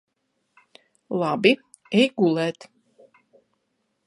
[1.23, 1.51] Labi.
[2.01, 2.69] Ej gulēt.